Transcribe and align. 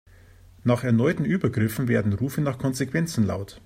Nach 0.63 0.83
erneuten 0.83 1.25
Übergriffen 1.25 1.87
werden 1.87 2.13
Rufe 2.13 2.41
nach 2.41 2.57
Konsequenzen 2.57 3.23
laut. 3.23 3.59